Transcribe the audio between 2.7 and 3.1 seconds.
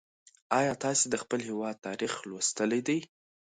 دی؟